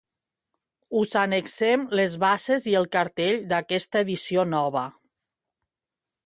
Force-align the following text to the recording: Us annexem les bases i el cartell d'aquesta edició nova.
Us 1.01 1.11
annexem 1.23 1.83
les 1.99 2.15
bases 2.23 2.65
i 2.71 2.73
el 2.79 2.89
cartell 2.97 3.37
d'aquesta 3.53 4.03
edició 4.07 4.47
nova. 4.57 4.87